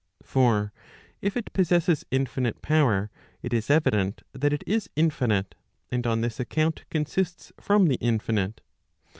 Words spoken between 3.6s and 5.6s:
evident that it is infinite,